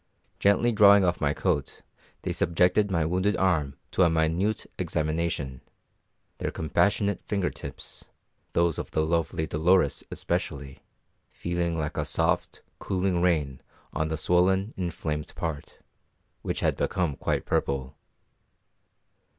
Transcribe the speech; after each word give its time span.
Gently 0.39 0.71
drawing 0.71 1.05
off 1.05 1.21
my 1.21 1.31
coat, 1.31 1.83
they 2.23 2.31
subjected 2.33 2.89
my 2.89 3.05
wounded 3.05 3.37
arm 3.37 3.75
to 3.91 4.01
a 4.01 4.09
minute 4.09 4.65
examination; 4.79 5.61
their 6.39 6.49
compassionate 6.49 7.23
finger 7.23 7.51
tips 7.51 8.05
those 8.53 8.79
of 8.79 8.89
the 8.89 9.05
lovely 9.05 9.45
Dolores 9.45 10.03
especially 10.09 10.79
feeling 11.29 11.77
like 11.77 11.97
a 11.97 12.05
soft, 12.05 12.63
cooling 12.79 13.21
rain 13.21 13.61
on 13.93 14.07
the 14.07 14.17
swollen, 14.17 14.73
inflamed 14.75 15.35
part, 15.35 15.77
which 16.41 16.61
had 16.61 16.77
become 16.77 17.15
quite 17.15 17.45
purple. 17.45 17.95